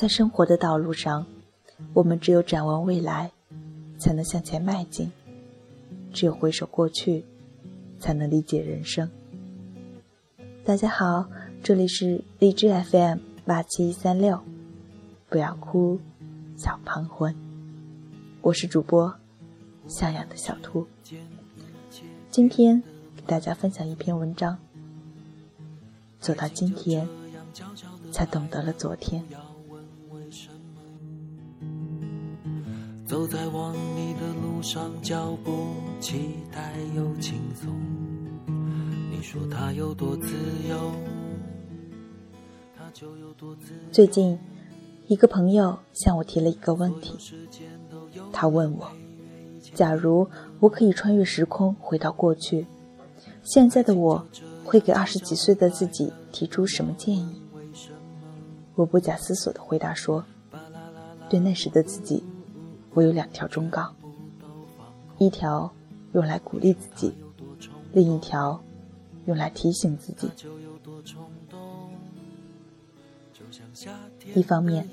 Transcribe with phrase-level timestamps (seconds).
[0.00, 1.26] 在生活的道路上，
[1.92, 3.32] 我们只有展望未来，
[3.98, 5.10] 才能向前迈进；
[6.10, 7.22] 只有回首过去，
[7.98, 9.10] 才能理解人生。
[10.64, 11.28] 大家好，
[11.62, 14.40] 这里是荔枝 FM 八七三六，
[15.28, 16.00] 不要哭，
[16.56, 17.36] 小胖魂，
[18.40, 19.14] 我是主播
[19.86, 20.86] 向阳的小兔。
[22.30, 22.82] 今天
[23.16, 24.56] 给大家分享一篇文章，
[26.20, 27.06] 走到今天，
[28.10, 29.22] 才懂得了昨天。
[33.10, 37.76] 走在往你的路上，脚步期待又轻松。
[39.10, 40.28] 你说他有多自
[40.68, 40.92] 由，
[42.78, 43.80] 他就有多自由。
[43.90, 44.38] 最近，
[45.08, 47.18] 一个朋友向我提了一个问题，
[48.32, 48.88] 他问我：
[49.74, 50.28] 假如
[50.60, 52.64] 我可以穿越时空回到过去，
[53.42, 54.24] 现在的我
[54.64, 57.42] 会给二十几岁的自己提出什么建议？
[58.76, 60.24] 我不假思索的回答说：
[61.28, 62.22] 对那时的自己。
[62.92, 63.94] 我有两条忠告，
[65.18, 65.72] 一条
[66.12, 67.14] 用来鼓励自己，
[67.92, 68.60] 另一条
[69.26, 70.30] 用来提醒自己。
[74.34, 74.88] 一方面，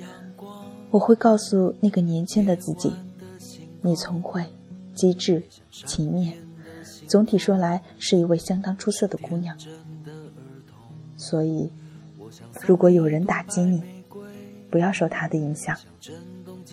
[0.89, 2.93] 我会告诉那个年轻的自己，
[3.81, 4.45] 你聪慧、
[4.93, 6.33] 机智、勤勉，
[7.07, 9.57] 总体说来是一位相当出色的姑娘。
[11.17, 11.71] 所以，
[12.67, 13.83] 如果有人打击你，
[14.69, 15.77] 不要受他的影响。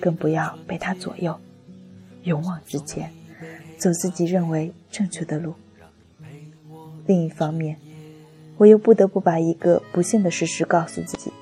[0.01, 1.39] 更不要被他左右，
[2.25, 3.13] 勇往直前，
[3.79, 5.55] 走自己认为正确的路。
[7.07, 7.77] 另一方面，
[8.57, 11.33] 我又不得不把一个不幸的事实告诉自己：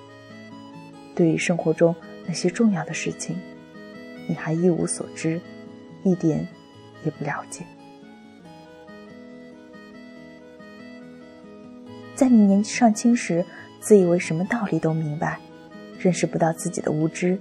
[1.14, 3.36] 对于生活中那些重要的事情，
[4.28, 5.40] 你还一无所知，
[6.04, 6.46] 一点
[7.04, 7.64] 也不了解。
[12.14, 13.44] 在你年纪尚轻时，
[13.80, 15.40] 自以为什么道理都明白，
[16.02, 17.38] 认识不到自己的无知。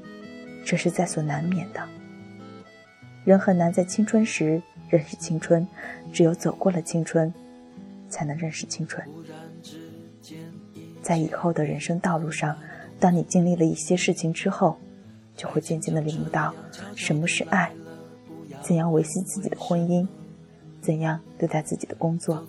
[0.64, 1.82] 这是在所难免的。
[3.26, 5.68] 人很难在青春时认识青春，
[6.14, 7.34] 只有走过了青春，
[8.10, 9.04] 才能认识青春。
[11.02, 12.56] 在以后的人生道路上，
[13.00, 14.78] 当你经历了一些事情之后，
[15.36, 16.54] 就会渐渐的领悟到
[16.96, 17.72] 什么是爱，
[18.62, 20.08] 怎样维系自己的婚姻，
[20.80, 22.46] 怎样对待自己的工作，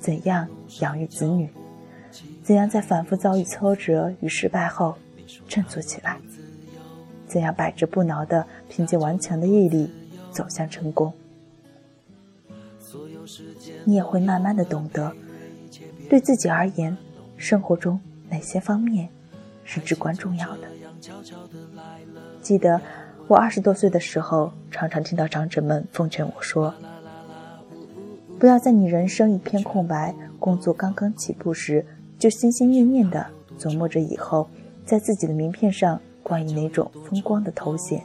[0.00, 0.48] 怎样
[0.80, 1.48] 养育子女，
[2.42, 4.96] 怎样在反复遭遇挫折与失败后
[5.48, 6.18] 振作起来。
[7.26, 9.90] 怎样百折不挠的凭借顽强的毅力
[10.30, 11.12] 走向成功？
[13.84, 15.12] 你也会慢慢的懂得，
[16.08, 16.96] 对自己而言，
[17.36, 18.00] 生活中
[18.30, 19.08] 哪些方面
[19.64, 20.68] 是至关重要的。
[22.40, 22.80] 记得
[23.26, 26.72] 我二十多岁的时候，常常听到长者们奉劝我说
[28.38, 31.84] ：“不要在你人生一片空白、工作刚刚起步时，
[32.18, 33.26] 就心心念念的
[33.58, 34.48] 琢磨着以后
[34.86, 38.04] 在自己的名片上。”冠以那种风光的头衔，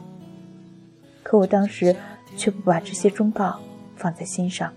[1.24, 1.96] 可我当时
[2.36, 3.58] 却不把这些忠告
[3.96, 4.72] 放在心上，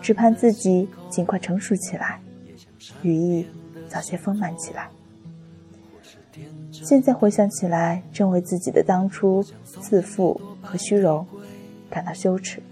[0.00, 2.20] 只盼自己尽快成熟起来，
[3.02, 3.44] 羽翼
[3.88, 4.88] 早些丰满起来。
[6.70, 11.26] 现在回想起来，正为自己的当初自负和虚荣
[11.90, 12.62] 感到羞耻。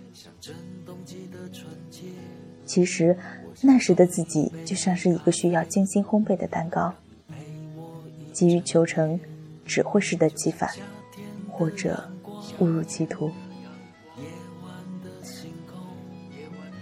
[2.64, 3.18] 其实
[3.62, 6.94] 那时的自己就像是一个需要精心烘焙的蛋糕，
[8.36, 9.18] 急于求成。
[9.68, 10.70] 只会适得其反，
[11.50, 12.08] 或者
[12.60, 13.32] 误入歧途。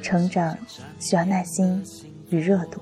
[0.03, 0.55] 成长
[1.01, 1.83] 需要耐心
[2.29, 2.79] 与热度。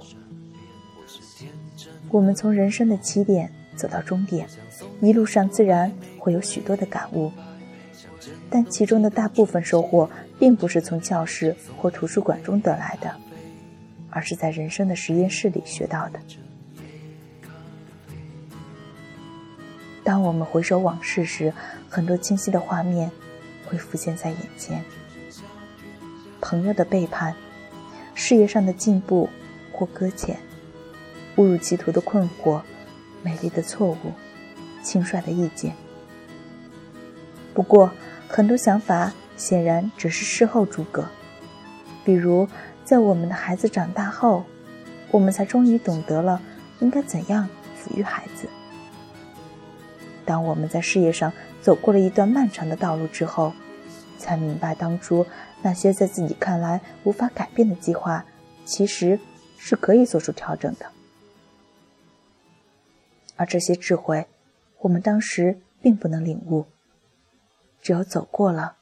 [2.10, 4.44] 我们从人生的起点走到终点，
[5.00, 7.30] 一路上自然会有许多的感悟，
[8.50, 13.14] 但其中的大部分收获，并不是从教室或图书馆中得来的，
[14.10, 16.18] 而是在人生的实验室里学到的。
[20.04, 21.52] 当我们回首往事时，
[21.88, 23.10] 很多清晰的画面
[23.66, 24.84] 会浮现在眼前：
[26.40, 27.34] 朋友的背叛，
[28.14, 29.28] 事业上的进步
[29.72, 30.38] 或搁浅，
[31.36, 32.60] 误入歧途的困惑，
[33.22, 34.12] 美丽的错误，
[34.82, 35.74] 轻率的意见。
[37.54, 37.92] 不过，
[38.28, 41.06] 很多想法显然只是事后诸葛。
[42.04, 42.48] 比如，
[42.84, 44.44] 在我们的孩子长大后，
[45.12, 46.40] 我们才终于懂得了
[46.80, 47.48] 应该怎样
[47.78, 48.48] 抚育孩子。
[50.24, 53.52] 当我们在事业上走过了一段漫长的道路之后，
[54.18, 55.26] 才明白当初
[55.62, 58.24] 那些在自己看来无法改变的计划，
[58.64, 59.18] 其实
[59.58, 60.86] 是可以做出调整的。
[63.36, 64.26] 而这些智慧，
[64.80, 66.66] 我们当时并不能领悟。
[67.80, 68.76] 只有走过了，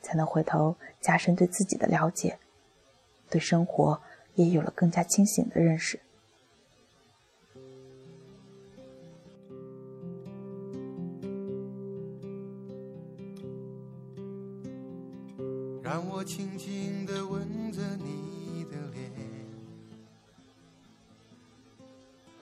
[0.00, 2.38] 才能回头加深对自己的了解，
[3.30, 4.00] 对生活
[4.34, 6.00] 也有了更加清醒的认识。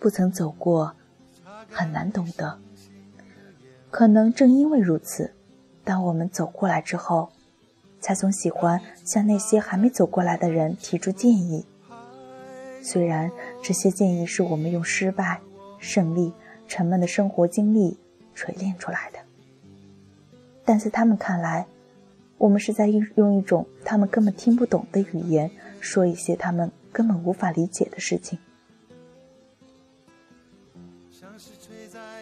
[0.01, 0.97] 不曾走过，
[1.71, 2.59] 很难懂得。
[3.91, 5.35] 可能正因为如此，
[5.85, 7.31] 当我们走过来之后，
[8.01, 11.67] 才总喜欢向那些还没走过来的人提出建议。
[12.83, 13.31] 虽然
[13.63, 15.43] 这些建议是我们用失败、
[15.79, 16.33] 胜利、
[16.67, 17.99] 沉闷的生活经历
[18.35, 19.19] 锤炼出来的，
[20.65, 21.67] 但在他们看来，
[22.39, 28.39] 我们是在用用一种他们根本听不懂的语言说一些他们根本无法理解的事情。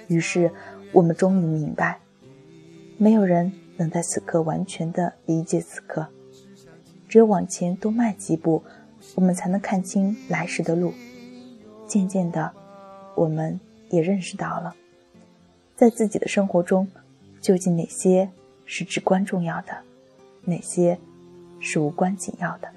[0.08, 0.50] 于是，
[0.92, 2.00] 我们终于明白，
[2.96, 6.08] 没有人能在此刻完全的理解此刻，
[7.08, 8.64] 只有往前多迈几步，
[9.14, 10.92] 我们才能看清来时的路。
[11.86, 12.52] 渐渐的，
[13.14, 13.58] 我们
[13.90, 14.74] 也认识到了，
[15.76, 16.88] 在自己的生活中，
[17.40, 18.28] 究竟哪些
[18.66, 19.76] 是至关重要的。
[20.44, 20.98] 哪些
[21.60, 22.68] 是无关紧要的？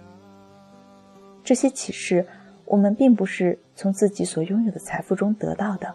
[1.43, 2.27] 这些启示，
[2.65, 5.93] 我们并不是从自己所拥有的财富中得到的，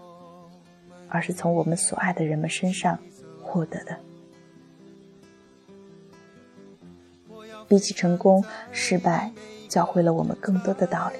[1.09, 2.99] 而是从我们所爱的人们身上
[3.43, 3.97] 获得的。
[7.69, 9.33] 比起成功，失败
[9.69, 11.17] 教会了我们更多的道理。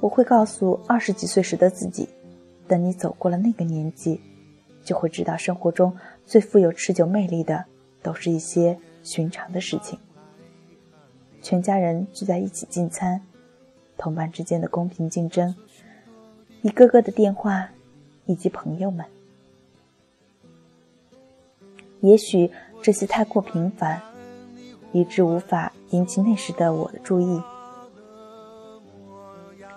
[0.00, 2.08] 我会告诉二十几岁时的自己：，
[2.68, 4.20] 等你走过了那个年纪，
[4.82, 7.64] 就会知道生活中最富有持久魅力的。
[8.04, 9.98] 都是一些寻常的事情。
[11.40, 13.22] 全家人聚在一起进餐，
[13.96, 15.56] 同伴之间的公平竞争，
[16.64, 17.68] 一个个的电话，
[18.24, 19.04] 以及朋友们。
[22.00, 22.50] 也许
[22.80, 24.00] 这些太过平凡，
[24.90, 27.38] 以致无法引起那时的我的注意。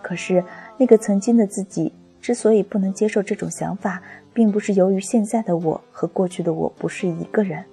[0.02, 0.42] 可是，
[0.78, 1.92] 那个曾经的自己
[2.22, 4.02] 之所以不能接受这种想法，
[4.34, 7.66] 并不是由于现在的我和过去的我不是一个人。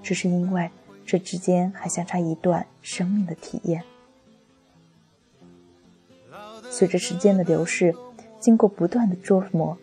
[0.00, 0.70] 只是因为
[1.04, 3.82] 这之间还相差一段生命的体验。
[6.70, 7.94] 随着时间的流逝，
[8.38, 9.76] 经过不断的琢磨，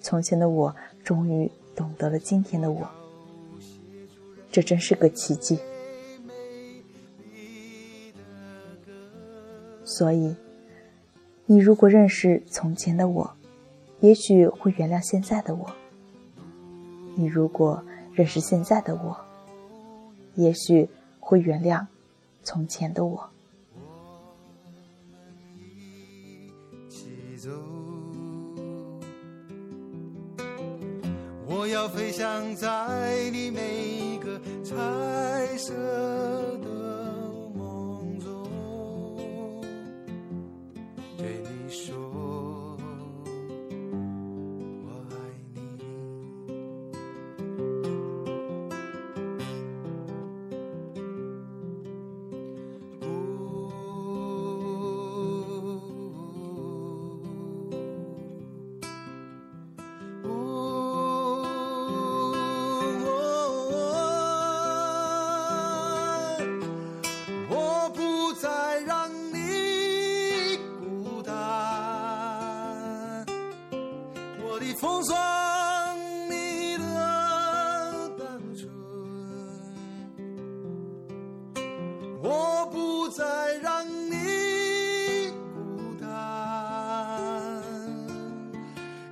[0.00, 0.74] 从前的我
[1.04, 2.88] 终于懂得了今天的我。
[4.50, 5.58] 这真是个奇迹。
[9.84, 10.34] 所以，
[11.46, 13.36] 你如果认识从前的我，
[14.00, 15.70] 也许会原谅现在的我。
[17.16, 17.82] 你如果……
[18.12, 19.16] 认识现在的我，
[20.34, 20.90] 也许
[21.20, 21.86] 会原谅
[22.42, 23.29] 从前的我。
[31.70, 32.68] 要飞翔在
[33.32, 34.76] 你每个彩
[35.56, 35.72] 色
[74.60, 75.16] 你风霜，
[76.28, 76.84] 你的
[78.18, 78.70] 单纯，
[82.22, 86.06] 我不再让你孤单。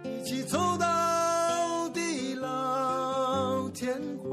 [0.04, 4.28] 一起走到地老天荒。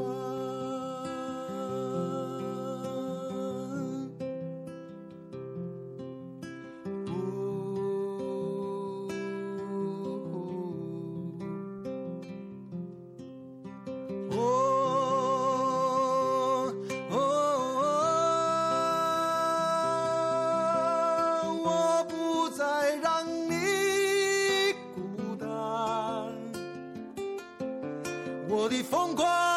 [28.55, 29.54] 我的风光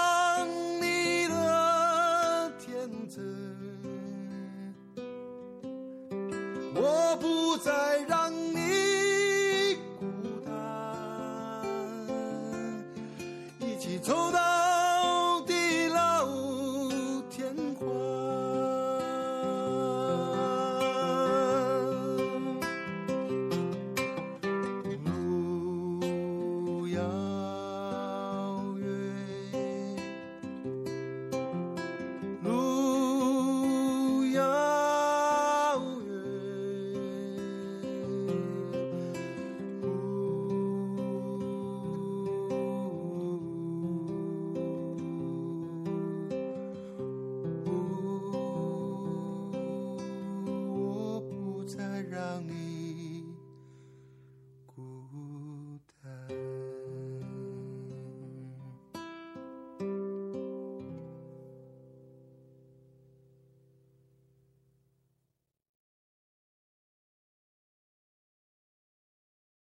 [52.02, 52.67] 让你